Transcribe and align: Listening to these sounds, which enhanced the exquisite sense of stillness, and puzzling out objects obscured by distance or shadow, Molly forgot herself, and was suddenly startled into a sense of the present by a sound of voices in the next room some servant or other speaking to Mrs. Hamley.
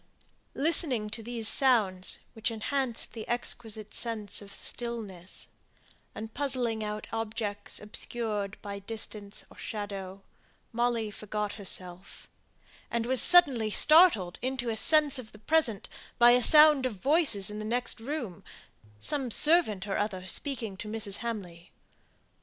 Listening 0.55 1.11
to 1.11 1.21
these 1.21 1.47
sounds, 1.47 2.21
which 2.33 2.49
enhanced 2.49 3.11
the 3.13 3.27
exquisite 3.27 3.93
sense 3.93 4.41
of 4.41 4.51
stillness, 4.51 5.47
and 6.15 6.33
puzzling 6.33 6.83
out 6.83 7.05
objects 7.13 7.79
obscured 7.79 8.57
by 8.63 8.79
distance 8.79 9.45
or 9.51 9.59
shadow, 9.59 10.23
Molly 10.73 11.11
forgot 11.11 11.53
herself, 11.53 12.27
and 12.89 13.05
was 13.05 13.21
suddenly 13.21 13.69
startled 13.69 14.39
into 14.41 14.69
a 14.71 14.75
sense 14.75 15.19
of 15.19 15.33
the 15.33 15.37
present 15.37 15.87
by 16.17 16.31
a 16.31 16.41
sound 16.41 16.87
of 16.87 16.95
voices 16.95 17.51
in 17.51 17.59
the 17.59 17.63
next 17.63 17.99
room 17.99 18.43
some 18.99 19.29
servant 19.29 19.85
or 19.85 19.97
other 19.99 20.25
speaking 20.25 20.77
to 20.77 20.87
Mrs. 20.87 21.17
Hamley. 21.17 21.71